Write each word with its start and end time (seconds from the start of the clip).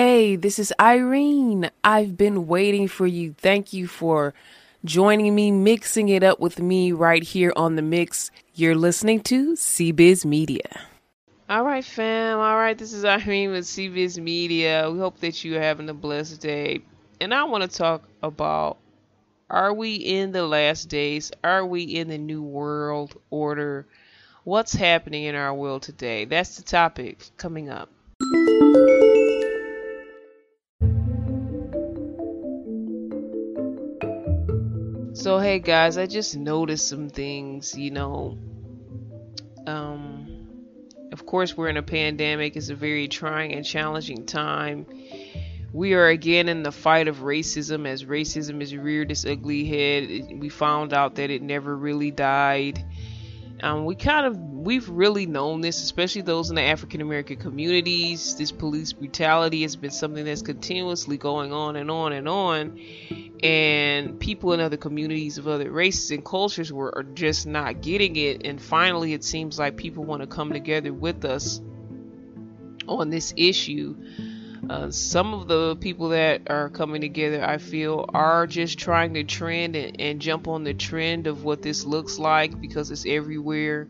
Hey, 0.00 0.36
this 0.36 0.60
is 0.60 0.72
Irene. 0.78 1.72
I've 1.82 2.16
been 2.16 2.46
waiting 2.46 2.86
for 2.86 3.04
you. 3.04 3.34
Thank 3.36 3.72
you 3.72 3.88
for 3.88 4.32
joining 4.84 5.34
me, 5.34 5.50
mixing 5.50 6.08
it 6.08 6.22
up 6.22 6.38
with 6.38 6.60
me 6.60 6.92
right 6.92 7.24
here 7.24 7.52
on 7.56 7.74
the 7.74 7.82
mix. 7.82 8.30
You're 8.54 8.76
listening 8.76 9.22
to 9.22 9.54
CBiz 9.54 10.24
Media. 10.24 10.82
All 11.48 11.64
right, 11.64 11.84
fam. 11.84 12.38
All 12.38 12.54
right, 12.54 12.78
this 12.78 12.92
is 12.92 13.04
Irene 13.04 13.50
with 13.50 13.64
CBiz 13.64 14.22
Media. 14.22 14.88
We 14.88 15.00
hope 15.00 15.18
that 15.18 15.42
you're 15.42 15.60
having 15.60 15.88
a 15.88 15.94
blessed 15.94 16.40
day. 16.40 16.82
And 17.20 17.34
I 17.34 17.42
want 17.42 17.68
to 17.68 17.68
talk 17.68 18.04
about 18.22 18.76
are 19.50 19.74
we 19.74 19.96
in 19.96 20.30
the 20.30 20.46
last 20.46 20.84
days? 20.84 21.32
Are 21.42 21.66
we 21.66 21.82
in 21.82 22.06
the 22.06 22.18
new 22.18 22.44
world 22.44 23.20
order? 23.30 23.84
What's 24.44 24.74
happening 24.74 25.24
in 25.24 25.34
our 25.34 25.52
world 25.52 25.82
today? 25.82 26.24
That's 26.24 26.56
the 26.56 26.62
topic 26.62 27.18
coming 27.36 27.68
up. 27.68 27.90
So 35.18 35.40
hey 35.40 35.58
guys, 35.58 35.98
I 35.98 36.06
just 36.06 36.36
noticed 36.36 36.86
some 36.86 37.10
things, 37.10 37.76
you 37.76 37.90
know. 37.90 38.38
Um 39.66 40.46
of 41.10 41.26
course 41.26 41.56
we're 41.56 41.70
in 41.70 41.76
a 41.76 41.82
pandemic. 41.82 42.54
It's 42.54 42.68
a 42.68 42.76
very 42.76 43.08
trying 43.08 43.52
and 43.52 43.64
challenging 43.64 44.26
time. 44.26 44.86
We 45.72 45.94
are 45.94 46.06
again 46.06 46.48
in 46.48 46.62
the 46.62 46.70
fight 46.70 47.08
of 47.08 47.16
racism 47.16 47.84
as 47.84 48.04
racism 48.04 48.60
has 48.60 48.76
reared 48.76 49.10
its 49.10 49.26
ugly 49.26 49.64
head. 49.64 50.38
We 50.38 50.50
found 50.50 50.94
out 50.94 51.16
that 51.16 51.30
it 51.30 51.42
never 51.42 51.76
really 51.76 52.12
died. 52.12 52.84
Um, 53.60 53.84
we 53.84 53.96
kind 53.96 54.26
of 54.26 54.38
we've 54.38 54.88
really 54.88 55.26
known 55.26 55.60
this, 55.60 55.82
especially 55.82 56.22
those 56.22 56.50
in 56.50 56.56
the 56.56 56.62
African 56.62 57.00
American 57.00 57.36
communities. 57.36 58.36
This 58.36 58.52
police 58.52 58.92
brutality 58.92 59.62
has 59.62 59.76
been 59.76 59.90
something 59.90 60.24
that's 60.24 60.42
continuously 60.42 61.16
going 61.16 61.52
on 61.52 61.76
and 61.76 61.90
on 61.90 62.12
and 62.12 62.28
on. 62.28 62.78
And 63.42 64.18
people 64.18 64.52
in 64.52 64.60
other 64.60 64.76
communities 64.76 65.38
of 65.38 65.48
other 65.48 65.70
races 65.70 66.10
and 66.10 66.24
cultures 66.24 66.72
were 66.72 66.94
are 66.94 67.02
just 67.02 67.46
not 67.46 67.80
getting 67.80 68.16
it. 68.16 68.46
And 68.46 68.60
finally 68.60 69.12
it 69.12 69.24
seems 69.24 69.58
like 69.58 69.76
people 69.76 70.04
want 70.04 70.22
to 70.22 70.28
come 70.28 70.52
together 70.52 70.92
with 70.92 71.24
us 71.24 71.60
on 72.86 73.10
this 73.10 73.34
issue 73.36 73.96
uh, 74.70 74.90
some 74.90 75.34
of 75.34 75.48
the 75.48 75.76
people 75.76 76.10
that 76.10 76.42
are 76.50 76.68
coming 76.68 77.00
together 77.00 77.44
i 77.44 77.58
feel 77.58 78.08
are 78.14 78.46
just 78.46 78.78
trying 78.78 79.14
to 79.14 79.24
trend 79.24 79.76
and, 79.76 80.00
and 80.00 80.20
jump 80.20 80.48
on 80.48 80.64
the 80.64 80.74
trend 80.74 81.26
of 81.26 81.44
what 81.44 81.62
this 81.62 81.84
looks 81.84 82.18
like 82.18 82.60
because 82.60 82.90
it's 82.90 83.06
everywhere 83.06 83.88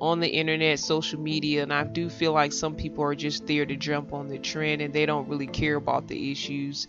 on 0.00 0.20
the 0.20 0.28
internet 0.28 0.78
social 0.78 1.20
media 1.20 1.62
and 1.62 1.72
i 1.72 1.82
do 1.82 2.08
feel 2.08 2.32
like 2.32 2.52
some 2.52 2.74
people 2.74 3.02
are 3.02 3.14
just 3.14 3.46
there 3.46 3.66
to 3.66 3.76
jump 3.76 4.12
on 4.12 4.28
the 4.28 4.38
trend 4.38 4.80
and 4.80 4.94
they 4.94 5.06
don't 5.06 5.28
really 5.28 5.46
care 5.46 5.76
about 5.76 6.06
the 6.08 6.30
issues 6.30 6.86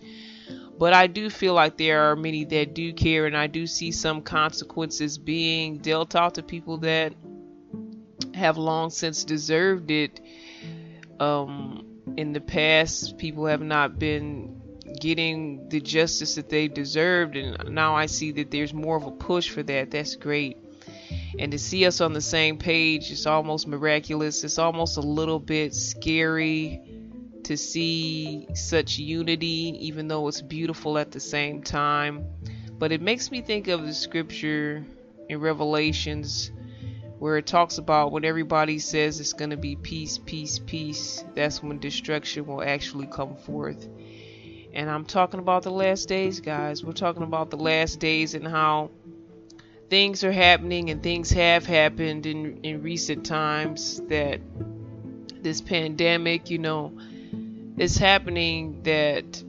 but 0.80 0.94
I 0.94 1.08
do 1.08 1.28
feel 1.28 1.52
like 1.52 1.76
there 1.76 2.10
are 2.10 2.16
many 2.16 2.46
that 2.46 2.72
do 2.72 2.94
care, 2.94 3.26
and 3.26 3.36
I 3.36 3.48
do 3.48 3.66
see 3.66 3.92
some 3.92 4.22
consequences 4.22 5.18
being 5.18 5.76
dealt 5.76 6.16
out 6.16 6.36
to 6.36 6.42
people 6.42 6.78
that 6.78 7.12
have 8.34 8.56
long 8.56 8.88
since 8.88 9.24
deserved 9.24 9.90
it. 9.90 10.20
Um, 11.20 11.89
in 12.16 12.32
the 12.32 12.40
past, 12.40 13.18
people 13.18 13.46
have 13.46 13.62
not 13.62 13.98
been 13.98 14.60
getting 15.00 15.68
the 15.68 15.80
justice 15.80 16.34
that 16.34 16.48
they 16.48 16.68
deserved, 16.68 17.36
and 17.36 17.74
now 17.74 17.94
I 17.94 18.06
see 18.06 18.32
that 18.32 18.50
there's 18.50 18.74
more 18.74 18.96
of 18.96 19.04
a 19.04 19.10
push 19.10 19.48
for 19.50 19.62
that. 19.62 19.90
That's 19.90 20.16
great. 20.16 20.56
And 21.38 21.52
to 21.52 21.58
see 21.58 21.86
us 21.86 22.00
on 22.00 22.12
the 22.12 22.20
same 22.20 22.58
page 22.58 23.10
is 23.10 23.26
almost 23.26 23.66
miraculous. 23.66 24.44
It's 24.44 24.58
almost 24.58 24.96
a 24.96 25.00
little 25.00 25.38
bit 25.38 25.74
scary 25.74 26.82
to 27.44 27.56
see 27.56 28.46
such 28.54 28.98
unity, 28.98 29.76
even 29.80 30.08
though 30.08 30.28
it's 30.28 30.42
beautiful 30.42 30.98
at 30.98 31.12
the 31.12 31.20
same 31.20 31.62
time. 31.62 32.26
But 32.78 32.92
it 32.92 33.00
makes 33.00 33.30
me 33.30 33.42
think 33.42 33.68
of 33.68 33.86
the 33.86 33.94
scripture 33.94 34.84
in 35.28 35.40
Revelations 35.40 36.50
where 37.20 37.36
it 37.36 37.46
talks 37.46 37.76
about 37.76 38.12
when 38.12 38.24
everybody 38.24 38.78
says 38.78 39.20
it's 39.20 39.34
going 39.34 39.50
to 39.50 39.56
be 39.58 39.76
peace, 39.76 40.16
peace, 40.16 40.58
peace, 40.58 41.22
that's 41.34 41.62
when 41.62 41.78
destruction 41.78 42.46
will 42.46 42.62
actually 42.62 43.06
come 43.06 43.36
forth. 43.36 43.86
And 44.72 44.88
I'm 44.88 45.04
talking 45.04 45.38
about 45.38 45.62
the 45.62 45.70
last 45.70 46.08
days, 46.08 46.40
guys. 46.40 46.82
We're 46.82 46.92
talking 46.92 47.22
about 47.22 47.50
the 47.50 47.58
last 47.58 48.00
days 48.00 48.32
and 48.32 48.48
how 48.48 48.90
things 49.90 50.24
are 50.24 50.32
happening 50.32 50.88
and 50.88 51.02
things 51.02 51.30
have 51.32 51.66
happened 51.66 52.24
in, 52.24 52.62
in 52.62 52.82
recent 52.82 53.26
times 53.26 54.00
that 54.08 54.40
this 55.42 55.60
pandemic, 55.60 56.48
you 56.48 56.56
know, 56.56 56.90
is 57.76 57.98
happening 57.98 58.82
that 58.84 59.44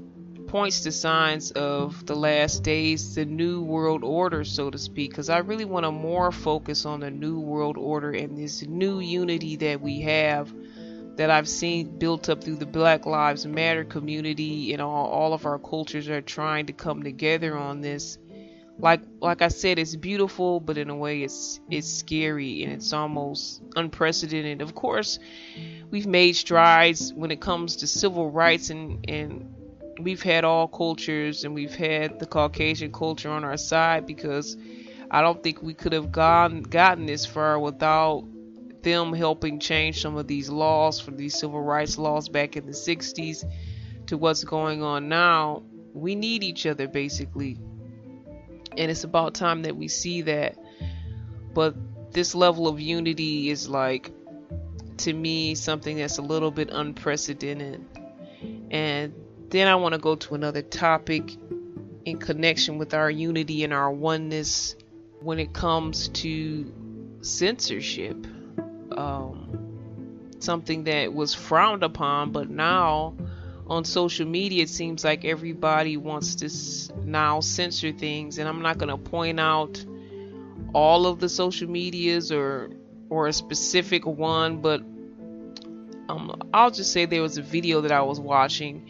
points 0.51 0.81
to 0.81 0.91
signs 0.91 1.51
of 1.51 2.05
the 2.05 2.15
last 2.15 2.61
days, 2.61 3.15
the 3.15 3.23
new 3.23 3.61
world 3.61 4.03
order, 4.03 4.43
so 4.43 4.69
to 4.69 4.77
speak. 4.77 5.09
Because 5.09 5.29
I 5.29 5.37
really 5.37 5.63
want 5.63 5.85
to 5.85 5.91
more 5.91 6.29
focus 6.29 6.85
on 6.85 6.99
the 6.99 7.09
new 7.09 7.39
world 7.39 7.77
order 7.77 8.11
and 8.11 8.37
this 8.37 8.61
new 8.67 8.99
unity 8.99 9.55
that 9.55 9.79
we 9.79 10.01
have 10.01 10.53
that 11.15 11.29
I've 11.29 11.47
seen 11.47 11.97
built 11.97 12.27
up 12.27 12.43
through 12.43 12.57
the 12.57 12.65
Black 12.65 13.05
Lives 13.05 13.45
Matter 13.45 13.85
community 13.85 14.73
and 14.73 14.81
all, 14.81 15.07
all 15.07 15.33
of 15.33 15.45
our 15.45 15.57
cultures 15.57 16.09
are 16.09 16.21
trying 16.21 16.65
to 16.65 16.73
come 16.73 17.01
together 17.01 17.57
on 17.57 17.79
this. 17.79 18.17
Like 18.77 19.01
like 19.21 19.41
I 19.41 19.49
said, 19.49 19.79
it's 19.79 19.95
beautiful, 19.95 20.59
but 20.59 20.77
in 20.77 20.89
a 20.89 20.95
way 20.95 21.21
it's 21.21 21.61
it's 21.69 21.89
scary 21.89 22.63
and 22.63 22.73
it's 22.73 22.91
almost 22.91 23.61
unprecedented. 23.75 24.61
Of 24.61 24.75
course, 24.75 25.17
we've 25.91 26.07
made 26.07 26.35
strides 26.35 27.13
when 27.13 27.31
it 27.31 27.39
comes 27.39 27.77
to 27.77 27.87
civil 27.87 28.29
rights 28.31 28.69
and 28.69 29.05
and 29.07 29.50
we've 30.03 30.21
had 30.21 30.43
all 30.43 30.67
cultures 30.67 31.43
and 31.43 31.53
we've 31.53 31.75
had 31.75 32.19
the 32.19 32.25
Caucasian 32.25 32.91
culture 32.91 33.29
on 33.29 33.43
our 33.43 33.57
side 33.57 34.05
because 34.05 34.57
I 35.09 35.21
don't 35.21 35.41
think 35.43 35.61
we 35.61 35.73
could 35.73 35.93
have 35.93 36.11
gone 36.11 36.61
gotten 36.61 37.05
this 37.05 37.25
far 37.25 37.59
without 37.59 38.25
them 38.81 39.13
helping 39.13 39.59
change 39.59 40.01
some 40.01 40.17
of 40.17 40.27
these 40.27 40.49
laws 40.49 40.99
from 40.99 41.17
these 41.17 41.37
civil 41.37 41.61
rights 41.61 41.97
laws 41.97 42.29
back 42.29 42.55
in 42.55 42.65
the 42.65 42.71
60s 42.71 43.43
to 44.07 44.17
what's 44.17 44.43
going 44.43 44.81
on 44.83 45.09
now. 45.09 45.63
We 45.93 46.15
need 46.15 46.43
each 46.43 46.65
other 46.65 46.87
basically. 46.87 47.57
And 48.77 48.89
it's 48.89 49.03
about 49.03 49.33
time 49.33 49.63
that 49.63 49.75
we 49.75 49.87
see 49.87 50.21
that. 50.23 50.57
But 51.53 51.75
this 52.13 52.33
level 52.33 52.67
of 52.67 52.79
unity 52.79 53.49
is 53.49 53.67
like 53.67 54.11
to 54.97 55.13
me 55.13 55.55
something 55.55 55.97
that's 55.97 56.17
a 56.17 56.21
little 56.21 56.51
bit 56.51 56.69
unprecedented. 56.71 57.85
And 58.71 59.13
then 59.51 59.67
I 59.67 59.75
want 59.75 59.93
to 59.93 59.99
go 59.99 60.15
to 60.15 60.35
another 60.35 60.61
topic 60.61 61.35
in 62.05 62.17
connection 62.17 62.77
with 62.77 62.93
our 62.93 63.11
unity 63.11 63.63
and 63.63 63.73
our 63.73 63.91
oneness 63.91 64.75
when 65.19 65.39
it 65.39 65.53
comes 65.53 66.07
to 66.09 66.73
censorship. 67.21 68.25
Um, 68.91 70.31
something 70.39 70.85
that 70.85 71.13
was 71.13 71.33
frowned 71.33 71.83
upon, 71.83 72.31
but 72.31 72.49
now 72.49 73.15
on 73.67 73.85
social 73.85 74.27
media, 74.27 74.63
it 74.63 74.69
seems 74.69 75.03
like 75.03 75.23
everybody 75.23 75.97
wants 75.97 76.35
to 76.35 77.05
now 77.05 77.39
censor 77.39 77.91
things. 77.91 78.37
And 78.37 78.49
I'm 78.49 78.61
not 78.61 78.77
going 78.77 78.89
to 78.89 78.97
point 78.97 79.39
out 79.39 79.83
all 80.73 81.05
of 81.05 81.19
the 81.19 81.29
social 81.29 81.69
medias 81.69 82.31
or 82.31 82.71
or 83.09 83.27
a 83.27 83.33
specific 83.33 84.05
one, 84.05 84.61
but 84.61 84.81
um, 86.09 86.41
I'll 86.53 86.71
just 86.71 86.93
say 86.93 87.05
there 87.05 87.21
was 87.21 87.37
a 87.37 87.41
video 87.41 87.81
that 87.81 87.91
I 87.91 88.01
was 88.01 88.19
watching 88.19 88.89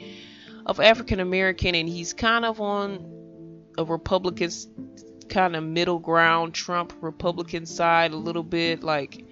of 0.66 0.80
African 0.80 1.20
American, 1.20 1.76
and 1.76 1.88
he's 1.88 2.14
kind 2.14 2.46
of 2.46 2.62
on 2.62 3.64
a 3.78 3.84
Republican 3.84 4.50
kind 5.30 5.56
of 5.56 5.64
middle 5.64 6.00
ground, 6.00 6.54
Trump 6.54 6.94
Republican 7.02 7.66
side 7.66 8.12
a 8.12 8.18
little 8.18 8.44
bit. 8.44 8.84
Like 8.84 9.26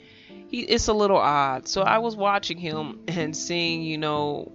he, 0.47 0.61
it's 0.61 0.87
a 0.87 0.93
little 0.93 1.17
odd. 1.17 1.67
So 1.67 1.81
I 1.81 1.99
was 1.99 2.15
watching 2.15 2.57
him 2.57 3.01
and 3.07 3.35
seeing, 3.35 3.83
you 3.83 3.97
know, 3.97 4.51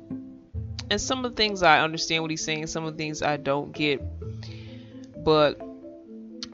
and 0.91 1.01
some 1.01 1.25
of 1.25 1.33
the 1.33 1.37
things 1.37 1.63
I 1.63 1.81
understand 1.81 2.23
what 2.23 2.31
he's 2.31 2.45
saying, 2.45 2.67
some 2.67 2.85
of 2.85 2.97
the 2.97 2.99
things 2.99 3.23
I 3.23 3.37
don't 3.37 3.73
get, 3.73 4.03
but 5.25 5.61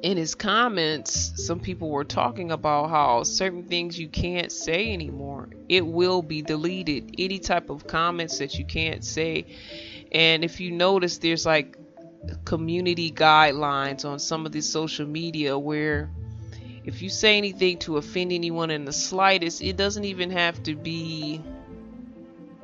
in 0.02 0.16
his 0.16 0.34
comments, 0.34 1.32
some 1.36 1.60
people 1.60 1.90
were 1.90 2.04
talking 2.04 2.52
about 2.52 2.90
how 2.90 3.22
certain 3.22 3.64
things 3.64 3.98
you 3.98 4.08
can't 4.08 4.50
say 4.50 4.92
anymore. 4.92 5.48
It 5.68 5.86
will 5.86 6.22
be 6.22 6.42
deleted. 6.42 7.14
Any 7.18 7.38
type 7.38 7.70
of 7.70 7.86
comments 7.86 8.38
that 8.38 8.58
you 8.58 8.64
can't 8.64 9.04
say. 9.04 9.46
And 10.12 10.44
if 10.44 10.60
you 10.60 10.72
notice, 10.72 11.18
there's 11.18 11.46
like 11.46 11.76
community 12.44 13.10
guidelines 13.10 14.04
on 14.04 14.18
some 14.18 14.46
of 14.46 14.52
this 14.52 14.70
social 14.70 15.06
media 15.06 15.58
where 15.58 16.10
if 16.84 17.02
you 17.02 17.08
say 17.08 17.38
anything 17.38 17.78
to 17.78 17.96
offend 17.96 18.32
anyone 18.32 18.70
in 18.70 18.84
the 18.84 18.92
slightest, 18.92 19.62
it 19.62 19.76
doesn't 19.76 20.04
even 20.04 20.30
have 20.30 20.62
to 20.64 20.74
be 20.74 21.42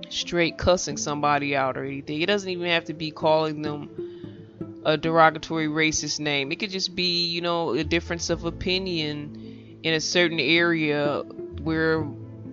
straight 0.09 0.57
cussing 0.57 0.97
somebody 0.97 1.55
out 1.57 1.77
or 1.77 1.85
anything. 1.85 2.21
It 2.21 2.27
doesn't 2.27 2.49
even 2.49 2.69
have 2.69 2.87
to 2.87 2.95
be 2.95 3.11
calling 3.11 3.63
them 3.63 4.83
a 4.85 4.97
derogatory 4.97 5.67
racist 5.67 6.21
name. 6.21 6.53
It 6.53 6.57
could 6.57 6.71
just 6.71 6.95
be, 6.95 7.27
you 7.27 7.41
know, 7.41 7.71
a 7.71 7.85
difference 7.85 8.31
of 8.31 8.45
opinion 8.45 9.79
in 9.83 9.95
a 9.95 10.01
certain 10.01 10.41
area 10.41 11.23
where 11.63 12.07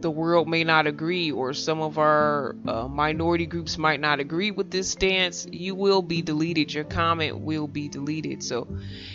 the 0.04 0.12
world 0.12 0.48
may 0.48 0.64
not 0.64 0.86
agree 0.86 1.32
or 1.32 1.54
some 1.54 1.82
of 1.82 1.98
our 1.98 2.56
uh, 2.68 2.88
minority 2.88 3.48
groups 3.48 3.80
might 3.80 4.00
not 4.00 4.20
agree 4.20 4.52
with 4.52 4.70
this 4.70 4.92
stance 4.92 5.48
you 5.52 5.74
will 5.74 6.04
be 6.04 6.22
deleted. 6.22 6.72
Your 6.72 6.84
comment 6.84 7.40
will 7.40 7.68
be 7.68 7.88
deleted. 7.88 8.44
So 8.44 8.68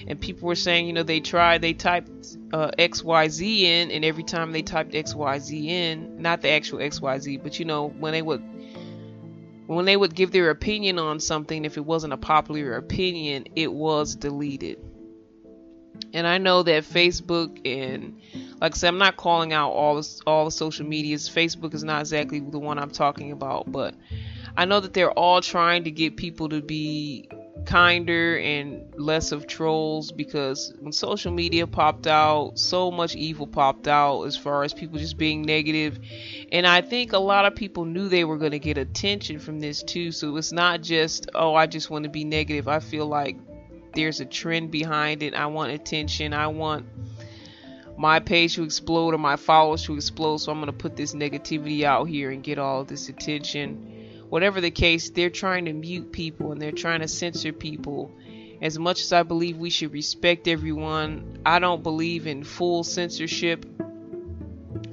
and 0.09 0.21
people 0.21 0.49
were 0.49 0.57
saying 0.57 0.89
you 0.89 0.93
know 0.95 1.05
they 1.05 1.21
tried 1.21 1.63
they 1.63 1.75
typed 1.75 2.11
uh, 2.53 2.71
xyz 2.79 3.63
in 3.63 3.91
and 3.91 4.05
every 4.05 4.25
time 4.25 4.51
they 4.53 4.63
typed 4.63 4.93
xyz 4.93 5.67
in 5.67 6.21
not 6.23 6.41
the 6.41 6.51
actual 6.51 6.79
xyz 6.79 7.43
but 7.43 7.59
you 7.59 7.65
know 7.65 7.89
when 7.89 8.13
they 8.13 8.23
would 8.23 8.43
when 9.67 9.85
they 9.85 9.97
would 9.97 10.15
give 10.15 10.33
their 10.33 10.49
opinion 10.49 10.99
on 10.99 11.21
something 11.21 11.65
if 11.67 11.77
it 11.77 11.85
wasn't 11.85 12.13
a 12.13 12.17
popular 12.17 12.77
opinion 12.77 13.45
it 13.55 13.71
was 13.71 14.17
deleted 14.17 14.79
and 16.13 16.27
I 16.27 16.39
know 16.39 16.63
that 16.63 16.85
Facebook 16.85 17.61
and 17.65 18.21
like 18.61 18.75
I 18.75 18.77
said, 18.77 18.89
I'm 18.89 18.99
not 18.99 19.17
calling 19.17 19.53
out 19.53 19.71
all 19.71 20.03
all 20.27 20.45
the 20.45 20.51
social 20.51 20.87
medias. 20.87 21.29
Facebook 21.29 21.75
is 21.75 21.85
not 21.85 22.01
exactly 22.01 22.41
the 22.41 22.59
one 22.59 22.79
I'm 22.79 22.91
talking 22.91 23.33
about, 23.33 23.71
but 23.71 23.95
I 24.57 24.65
know 24.65 24.81
that 24.81 24.93
they're 24.93 25.13
all 25.13 25.41
trying 25.41 25.85
to 25.85 25.91
get 25.91 26.17
people 26.17 26.49
to 26.49 26.61
be 26.61 27.29
kinder 27.65 28.39
and 28.39 28.83
less 28.97 29.31
of 29.31 29.47
trolls 29.47 30.11
because 30.11 30.73
when 30.81 30.91
social 30.91 31.31
media 31.31 31.67
popped 31.67 32.07
out, 32.07 32.59
so 32.59 32.91
much 32.91 33.15
evil 33.15 33.47
popped 33.47 33.87
out 33.87 34.23
as 34.23 34.37
far 34.37 34.65
as 34.65 34.73
people 34.73 34.99
just 34.99 35.19
being 35.19 35.43
negative. 35.43 36.01
And 36.51 36.67
I 36.67 36.81
think 36.81 37.13
a 37.13 37.19
lot 37.19 37.45
of 37.45 37.55
people 37.55 37.85
knew 37.85 38.09
they 38.09 38.25
were 38.25 38.39
going 38.39 38.53
to 38.53 38.59
get 38.59 38.79
attention 38.79 39.39
from 39.39 39.61
this 39.61 39.83
too. 39.83 40.13
So 40.13 40.37
it's 40.37 40.51
not 40.51 40.81
just, 40.81 41.29
oh, 41.35 41.55
I 41.55 41.67
just 41.67 41.91
want 41.91 42.05
to 42.05 42.11
be 42.11 42.25
negative. 42.25 42.69
I 42.69 42.81
feel 42.81 43.07
like 43.07 43.37
there's 43.95 44.21
a 44.21 44.25
trend 44.25 44.71
behind 44.71 45.23
it. 45.23 45.35
I 45.35 45.47
want 45.47 45.73
attention. 45.73 46.33
I 46.33 46.49
want 46.49 46.87
my 47.97 48.21
page 48.21 48.55
to 48.55 48.63
explode 48.63 49.15
or 49.15 49.19
my 49.19 49.37
followers 49.37 49.85
to 49.85 49.95
explode. 49.95 50.39
So 50.39 50.53
I'm 50.53 50.59
going 50.59 50.67
to 50.67 50.73
put 50.73 50.97
this 50.97 51.15
negativity 51.15 51.83
out 51.83 52.09
here 52.09 52.31
and 52.31 52.43
get 52.43 52.59
all 52.59 52.85
this 52.85 53.09
attention. 53.09 54.25
Whatever 54.29 54.61
the 54.61 54.71
case, 54.71 55.11
they're 55.11 55.31
trying 55.31 55.65
to 55.65 55.73
mute 55.73 56.13
people 56.13 56.53
and 56.53 56.61
they're 56.61 56.73
trying 56.73 57.01
to 57.01 57.09
censor 57.09 57.53
people. 57.53 58.13
As 58.61 58.79
much 58.79 59.01
as 59.01 59.13
I 59.13 59.23
believe 59.23 59.57
we 59.57 59.71
should 59.71 59.93
respect 59.93 60.49
everyone, 60.49 61.41
I 61.47 61.59
don't 61.59 61.83
believe 61.83 62.27
in 62.27 62.45
full 62.45 62.85
censorship. 62.85 63.65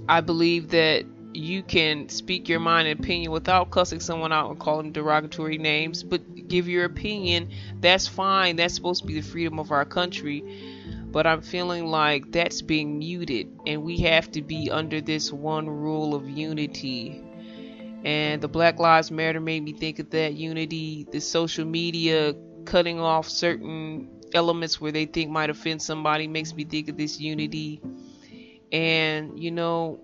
I 0.07 0.21
believe 0.21 0.69
that 0.69 1.05
you 1.33 1.63
can 1.63 2.09
speak 2.09 2.47
your 2.47 2.59
mind 2.59 2.87
and 2.87 2.99
opinion 2.99 3.31
without 3.31 3.71
cussing 3.71 3.99
someone 3.99 4.31
out 4.31 4.49
and 4.49 4.59
calling 4.59 4.85
them 4.85 4.93
derogatory 4.93 5.57
names, 5.57 6.03
but 6.03 6.21
give 6.47 6.67
your 6.67 6.85
opinion. 6.85 7.49
That's 7.79 8.07
fine. 8.07 8.55
That's 8.55 8.73
supposed 8.73 9.01
to 9.01 9.07
be 9.07 9.15
the 9.15 9.21
freedom 9.21 9.59
of 9.59 9.71
our 9.71 9.85
country. 9.85 10.43
But 11.11 11.25
I'm 11.25 11.41
feeling 11.41 11.87
like 11.87 12.31
that's 12.31 12.61
being 12.61 12.99
muted, 12.99 13.47
and 13.65 13.83
we 13.83 13.99
have 13.99 14.31
to 14.31 14.41
be 14.41 14.69
under 14.69 14.99
this 14.99 15.31
one 15.31 15.69
rule 15.69 16.13
of 16.13 16.29
unity. 16.29 17.23
And 18.03 18.41
the 18.41 18.47
Black 18.47 18.79
Lives 18.79 19.11
Matter 19.11 19.39
made 19.39 19.63
me 19.63 19.73
think 19.73 19.99
of 19.99 20.09
that 20.11 20.33
unity. 20.33 21.07
The 21.09 21.21
social 21.21 21.65
media 21.65 22.35
cutting 22.65 22.99
off 22.99 23.29
certain 23.29 24.09
elements 24.33 24.81
where 24.81 24.91
they 24.91 25.05
think 25.05 25.31
might 25.31 25.49
offend 25.49 25.81
somebody 25.81 26.27
makes 26.27 26.53
me 26.53 26.65
think 26.65 26.89
of 26.89 26.97
this 26.97 27.19
unity. 27.19 27.81
And, 28.71 29.39
you 29.41 29.51
know, 29.51 30.01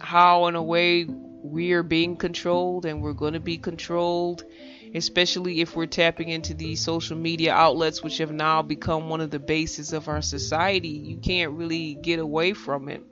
how 0.00 0.46
in 0.46 0.54
a 0.54 0.62
way 0.62 1.06
we're 1.08 1.82
being 1.82 2.16
controlled 2.16 2.84
and 2.84 3.02
we're 3.02 3.12
going 3.12 3.32
to 3.32 3.40
be 3.40 3.58
controlled 3.58 4.44
especially 4.94 5.60
if 5.60 5.74
we're 5.74 5.86
tapping 5.86 6.28
into 6.28 6.54
these 6.54 6.80
social 6.80 7.16
media 7.16 7.52
outlets 7.52 8.02
which 8.02 8.18
have 8.18 8.32
now 8.32 8.62
become 8.62 9.08
one 9.08 9.20
of 9.20 9.30
the 9.30 9.38
bases 9.38 9.92
of 9.92 10.08
our 10.08 10.22
society 10.22 10.88
you 10.88 11.16
can't 11.16 11.52
really 11.52 11.94
get 11.94 12.18
away 12.18 12.52
from 12.52 12.88
it. 12.88 13.02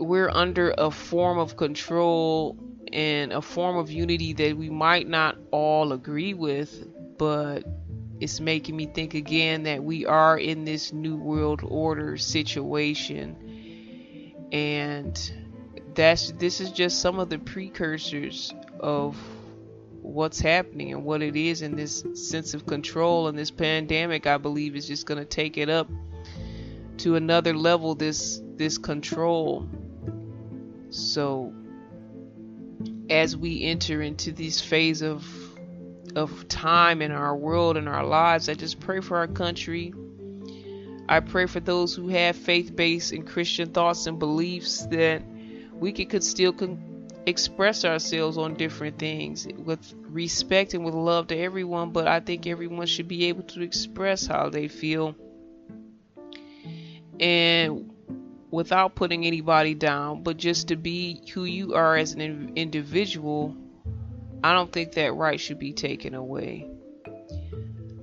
We're 0.00 0.30
under 0.30 0.74
a 0.76 0.90
form 0.90 1.38
of 1.38 1.56
control 1.56 2.56
and 2.92 3.32
a 3.32 3.42
form 3.42 3.76
of 3.76 3.90
unity 3.90 4.32
that 4.34 4.56
we 4.56 4.70
might 4.70 5.08
not 5.08 5.36
all 5.50 5.92
agree 5.92 6.34
with 6.34 6.86
but 7.18 7.64
it's 8.20 8.40
making 8.40 8.76
me 8.76 8.86
think 8.86 9.14
again 9.14 9.64
that 9.64 9.82
we 9.82 10.06
are 10.06 10.36
in 10.36 10.64
this 10.64 10.92
new 10.92 11.16
world 11.16 11.60
order 11.64 12.16
situation. 12.16 13.36
And 14.52 15.32
that's 15.94 16.32
this 16.32 16.60
is 16.60 16.70
just 16.70 17.00
some 17.00 17.18
of 17.18 17.28
the 17.28 17.38
precursors 17.38 18.52
of 18.80 19.16
what's 20.02 20.40
happening 20.40 20.92
and 20.92 21.04
what 21.04 21.22
it 21.22 21.36
is 21.36 21.62
in 21.62 21.76
this 21.76 22.04
sense 22.14 22.54
of 22.54 22.66
control 22.66 23.28
and 23.28 23.38
this 23.38 23.50
pandemic 23.50 24.26
I 24.26 24.38
believe 24.38 24.76
is 24.76 24.86
just 24.86 25.06
going 25.06 25.18
to 25.18 25.24
take 25.24 25.58
it 25.58 25.68
up 25.68 25.88
to 26.98 27.16
another 27.16 27.54
level 27.54 27.94
this 27.94 28.40
this 28.56 28.78
control. 28.78 29.68
So 30.90 31.52
as 33.10 33.36
we 33.36 33.62
enter 33.64 34.02
into 34.02 34.32
this 34.32 34.60
phase 34.60 35.02
of 35.02 35.26
of 36.16 36.48
time 36.48 37.02
in 37.02 37.12
our 37.12 37.36
world 37.36 37.76
and 37.76 37.88
our 37.88 38.04
lives 38.04 38.48
I 38.48 38.54
just 38.54 38.80
pray 38.80 39.00
for 39.00 39.18
our 39.18 39.28
country. 39.28 39.92
I 41.10 41.20
pray 41.20 41.46
for 41.46 41.60
those 41.60 41.94
who 41.94 42.08
have 42.08 42.36
faith-based 42.36 43.12
and 43.12 43.26
Christian 43.26 43.70
thoughts 43.70 44.06
and 44.06 44.18
beliefs 44.18 44.84
that 44.86 45.22
we 45.72 45.92
could, 45.92 46.10
could 46.10 46.24
still 46.24 46.52
con- 46.52 46.87
express 47.28 47.84
ourselves 47.84 48.38
on 48.38 48.54
different 48.54 48.98
things 48.98 49.46
with 49.56 49.94
respect 50.02 50.74
and 50.74 50.84
with 50.84 50.94
love 50.94 51.28
to 51.28 51.36
everyone, 51.36 51.90
but 51.90 52.08
I 52.08 52.20
think 52.20 52.46
everyone 52.46 52.86
should 52.86 53.08
be 53.08 53.26
able 53.26 53.44
to 53.44 53.62
express 53.62 54.26
how 54.26 54.48
they 54.48 54.68
feel 54.68 55.14
and 57.20 57.90
without 58.50 58.94
putting 58.94 59.26
anybody 59.26 59.74
down, 59.74 60.22
but 60.22 60.36
just 60.36 60.68
to 60.68 60.76
be 60.76 61.20
who 61.32 61.44
you 61.44 61.74
are 61.74 61.96
as 61.96 62.12
an 62.12 62.52
individual. 62.56 63.56
I 64.42 64.52
don't 64.52 64.72
think 64.72 64.92
that 64.92 65.14
right 65.14 65.40
should 65.40 65.58
be 65.58 65.72
taken 65.72 66.14
away. 66.14 66.70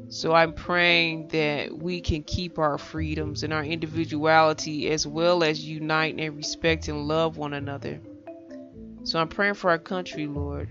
So 0.09 0.33
I'm 0.33 0.53
praying 0.53 1.29
that 1.29 1.75
we 1.75 2.01
can 2.01 2.23
keep 2.23 2.59
our 2.59 2.77
freedoms 2.77 3.43
and 3.43 3.51
our 3.53 3.63
individuality 3.63 4.89
as 4.91 5.07
well 5.07 5.43
as 5.43 5.65
unite 5.65 6.15
and 6.19 6.35
respect 6.35 6.87
and 6.87 7.07
love 7.07 7.37
one 7.37 7.53
another. 7.53 7.99
So 9.05 9.19
I'm 9.19 9.29
praying 9.29 9.53
for 9.53 9.69
our 9.69 9.77
country, 9.77 10.27
Lord. 10.27 10.67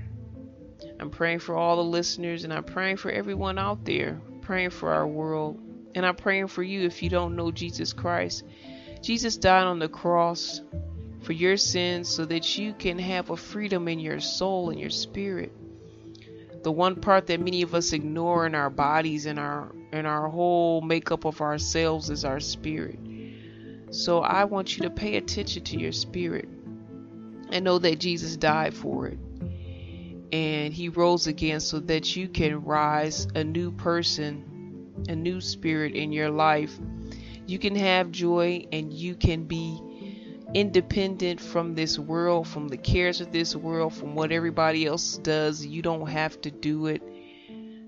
I'm 1.01 1.11
praying 1.11 1.39
for 1.39 1.57
all 1.57 1.77
the 1.77 1.85
listeners 1.85 2.45
and 2.45 2.53
I'm 2.53 2.65
praying 2.65 2.99
for 2.99 3.11
everyone 3.11 3.59
out 3.59 3.85
there, 3.85 4.21
praying 4.43 4.71
for 4.71 4.93
our 4.93 5.07
world. 5.07 5.61
And 5.95 6.05
I'm 6.05 6.17
praying 6.17 6.49
for 6.49 6.63
you 6.63 6.85
if 6.85 7.03
you 7.03 7.09
don't 7.09 7.37
know 7.37 7.51
Jesus 7.51 7.93
Christ. 7.93 8.45
Jesus 9.01 9.37
died 9.37 9.65
on 9.65 9.79
the 9.79 9.89
cross 9.89 10.61
for 11.23 11.33
your 11.33 11.57
sins 11.57 12.09
so 12.09 12.25
that 12.27 12.59
you 12.59 12.75
can 12.75 12.99
have 12.99 13.31
a 13.31 13.37
freedom 13.37 13.89
in 13.89 13.99
your 13.99 14.21
soul 14.21 14.71
and 14.71 14.79
your 14.79 14.91
spirit 14.91 15.53
the 16.65 16.73
one 16.73 16.97
part 16.97 17.27
that 17.27 17.41
many 17.41 17.61
of 17.61 17.75
us 17.75 17.93
ignore 17.93 18.47
in 18.47 18.55
our 18.55 18.71
bodies 18.71 19.27
and 19.27 19.39
our 19.39 19.71
in 19.93 20.07
our 20.07 20.29
whole 20.29 20.81
makeup 20.81 21.27
of 21.27 21.41
ourselves 21.43 22.09
is 22.11 22.25
our 22.25 22.41
spirit. 22.41 22.99
So 23.91 24.21
I 24.21 24.45
want 24.45 24.77
you 24.77 24.83
to 24.85 24.91
pay 24.91 25.17
attention 25.17 25.63
to 25.65 25.79
your 25.79 25.93
spirit 25.93 26.49
and 27.55 27.65
know 27.65 27.79
that 27.79 28.01
Jesus 28.01 28.37
died 28.37 28.75
for 28.75 29.07
it. 29.07 29.19
And 30.33 30.75
he 30.75 30.89
rose 30.89 31.29
again 31.29 31.61
so 31.61 31.79
that 31.81 32.17
you 32.17 32.29
can 32.29 32.65
rise 32.65 33.29
a 33.37 33.45
new 33.45 33.71
person, 33.71 34.93
a 35.09 35.15
new 35.15 35.41
spirit 35.41 35.95
in 35.95 36.11
your 36.11 36.31
life. 36.31 36.77
You 37.47 37.61
can 37.61 37.77
have 37.77 38.11
joy 38.11 38.67
and 38.73 38.93
you 38.93 39.15
can 39.15 39.45
be 39.45 39.81
independent 40.53 41.41
from 41.41 41.77
this 41.77 41.97
world, 41.97 42.49
from 42.49 42.67
the 42.67 42.77
cares 42.77 43.21
of 43.21 43.31
this 43.31 43.55
world, 43.55 43.95
from 43.95 44.17
what 44.17 44.33
everybody 44.33 44.85
else 44.85 45.17
does. 45.19 45.65
You 45.65 45.81
don't 45.81 46.09
have 46.09 46.41
to 46.43 46.51
do 46.51 46.87
it. 46.87 47.03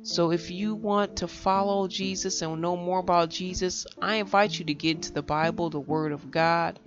So 0.03 0.31
if 0.31 0.53
you 0.53 0.77
want 0.77 1.17
to 1.17 1.27
follow 1.27 1.89
Jesus 1.89 2.41
and 2.41 2.63
know 2.63 2.77
more 2.77 3.01
about 3.01 3.31
Jesus, 3.31 3.85
I 4.01 4.17
invite 4.17 4.57
you 4.57 4.65
to 4.67 4.75
get 4.75 4.97
into 4.97 5.13
the 5.13 5.23
Bible, 5.23 5.71
the 5.71 5.81
Word 5.81 6.13
of 6.13 6.31
God. 6.31 6.79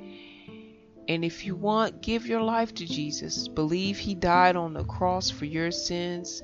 And 1.09 1.25
if 1.25 1.45
you 1.45 1.55
want, 1.55 2.01
give 2.01 2.25
your 2.25 2.41
life 2.41 2.73
to 2.75 2.85
Jesus. 2.85 3.49
Believe 3.49 3.97
He 3.97 4.15
died 4.15 4.55
on 4.55 4.73
the 4.73 4.85
cross 4.85 5.29
for 5.29 5.43
your 5.43 5.71
sins 5.71 6.41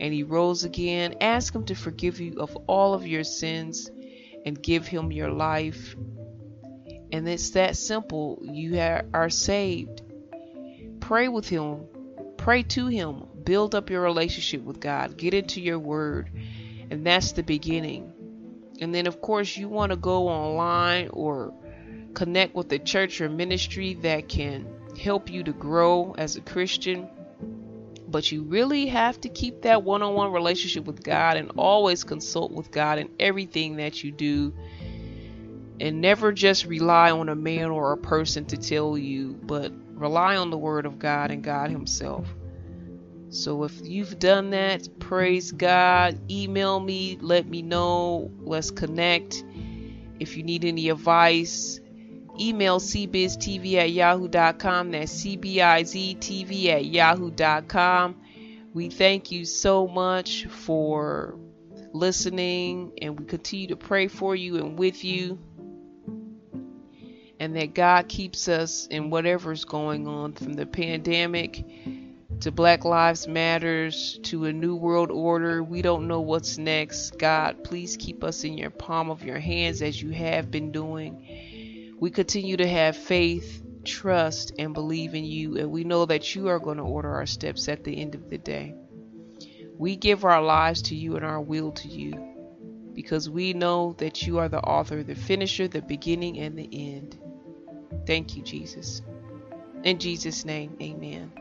and 0.00 0.12
He 0.12 0.24
rose 0.24 0.64
again. 0.64 1.14
Ask 1.22 1.54
Him 1.54 1.64
to 1.66 1.74
forgive 1.74 2.20
you 2.20 2.34
of 2.38 2.54
all 2.66 2.92
of 2.92 3.06
your 3.06 3.24
sins 3.24 3.90
and 4.44 4.62
give 4.62 4.86
Him 4.86 5.10
your 5.10 5.30
life 5.30 5.96
and 7.10 7.28
it's 7.28 7.50
that 7.50 7.76
simple. 7.76 8.40
You 8.42 8.78
are 8.78 9.30
saved. 9.30 10.02
Pray 11.00 11.28
with 11.28 11.48
Him. 11.48 11.86
Pray 12.36 12.62
to 12.64 12.86
Him. 12.86 13.24
Build 13.44 13.74
up 13.74 13.90
your 13.90 14.02
relationship 14.02 14.62
with 14.62 14.80
God. 14.80 15.16
Get 15.16 15.34
into 15.34 15.60
your 15.60 15.78
Word. 15.78 16.30
And 16.90 17.06
that's 17.06 17.32
the 17.32 17.42
beginning. 17.42 18.12
And 18.80 18.94
then, 18.94 19.06
of 19.06 19.20
course, 19.20 19.56
you 19.56 19.68
want 19.68 19.90
to 19.90 19.96
go 19.96 20.28
online 20.28 21.08
or 21.08 21.54
connect 22.18 22.52
with 22.52 22.72
a 22.72 22.78
church 22.80 23.20
or 23.20 23.28
ministry 23.28 23.94
that 23.94 24.28
can 24.28 24.66
help 25.00 25.30
you 25.30 25.44
to 25.44 25.52
grow 25.52 26.16
as 26.18 26.34
a 26.34 26.40
Christian. 26.40 27.08
But 28.08 28.32
you 28.32 28.42
really 28.42 28.86
have 28.86 29.20
to 29.20 29.28
keep 29.28 29.62
that 29.62 29.84
one 29.84 30.02
on 30.02 30.14
one 30.14 30.32
relationship 30.32 30.84
with 30.84 31.04
God 31.04 31.36
and 31.36 31.52
always 31.56 32.02
consult 32.02 32.50
with 32.50 32.72
God 32.72 32.98
in 32.98 33.08
everything 33.20 33.76
that 33.76 34.02
you 34.02 34.10
do 34.10 34.52
and 35.78 36.00
never 36.00 36.32
just 36.32 36.66
rely 36.66 37.12
on 37.12 37.28
a 37.28 37.36
man 37.36 37.66
or 37.66 37.92
a 37.92 37.96
person 37.96 38.44
to 38.46 38.56
tell 38.56 38.98
you, 38.98 39.38
but 39.44 39.70
rely 39.92 40.36
on 40.36 40.50
the 40.50 40.58
Word 40.58 40.86
of 40.86 40.98
God 40.98 41.30
and 41.30 41.44
God 41.44 41.70
Himself. 41.70 42.26
So 43.28 43.62
if 43.62 43.80
you've 43.84 44.18
done 44.18 44.50
that, 44.50 44.88
praise 44.98 45.52
God. 45.52 46.18
Email 46.28 46.80
me, 46.80 47.16
let 47.20 47.46
me 47.46 47.62
know. 47.62 48.32
Let's 48.40 48.72
connect. 48.72 49.44
If 50.18 50.36
you 50.36 50.42
need 50.42 50.64
any 50.64 50.88
advice, 50.88 51.78
email 52.40 52.80
cbiztv 52.80 53.74
at 53.74 53.92
yahoo.com. 53.92 54.90
That's 54.90 55.24
cbiztv 55.24 56.66
at 56.66 56.84
yahoo.com. 56.84 58.16
We 58.74 58.90
thank 58.90 59.32
you 59.32 59.44
so 59.44 59.88
much 59.88 60.46
for 60.46 61.38
listening, 61.92 62.92
and 63.00 63.18
we 63.18 63.26
continue 63.26 63.68
to 63.68 63.76
pray 63.76 64.08
for 64.08 64.36
you 64.36 64.56
and 64.56 64.78
with 64.78 65.04
you. 65.04 65.38
And 67.40 67.54
that 67.56 67.74
God 67.74 68.08
keeps 68.08 68.48
us 68.48 68.86
in 68.88 69.10
whatever's 69.10 69.64
going 69.64 70.08
on 70.08 70.32
from 70.32 70.54
the 70.54 70.66
pandemic 70.66 71.64
to 72.40 72.52
Black 72.52 72.84
Lives 72.84 73.26
Matters 73.26 74.18
to 74.24 74.44
a 74.44 74.52
new 74.52 74.76
world 74.76 75.10
order. 75.10 75.62
We 75.62 75.82
don't 75.82 76.06
know 76.06 76.20
what's 76.20 76.58
next. 76.58 77.18
God, 77.18 77.64
please 77.64 77.96
keep 77.96 78.22
us 78.22 78.44
in 78.44 78.58
your 78.58 78.70
palm 78.70 79.10
of 79.10 79.24
your 79.24 79.38
hands 79.38 79.82
as 79.82 80.00
you 80.00 80.10
have 80.10 80.50
been 80.50 80.70
doing. 80.70 81.24
We 82.00 82.10
continue 82.10 82.56
to 82.56 82.66
have 82.66 82.96
faith, 82.96 83.62
trust, 83.84 84.52
and 84.58 84.72
believe 84.72 85.14
in 85.14 85.24
you, 85.24 85.56
and 85.56 85.70
we 85.70 85.84
know 85.84 86.06
that 86.06 86.34
you 86.34 86.48
are 86.48 86.58
going 86.60 86.76
to 86.76 86.84
order 86.84 87.12
our 87.14 87.26
steps 87.26 87.68
at 87.68 87.84
the 87.84 88.00
end 88.00 88.14
of 88.14 88.30
the 88.30 88.38
day. 88.38 88.74
We 89.76 89.96
give 89.96 90.24
our 90.24 90.42
lives 90.42 90.82
to 90.82 90.94
you 90.94 91.16
and 91.16 91.24
our 91.24 91.40
will 91.40 91.72
to 91.72 91.88
you 91.88 92.12
because 92.94 93.30
we 93.30 93.52
know 93.52 93.94
that 93.98 94.26
you 94.26 94.38
are 94.38 94.48
the 94.48 94.60
author, 94.60 95.04
the 95.04 95.14
finisher, 95.14 95.68
the 95.68 95.82
beginning, 95.82 96.38
and 96.38 96.58
the 96.58 96.68
end. 96.72 97.16
Thank 98.06 98.36
you, 98.36 98.42
Jesus. 98.42 99.02
In 99.84 99.98
Jesus' 100.00 100.44
name, 100.44 100.76
amen. 100.82 101.32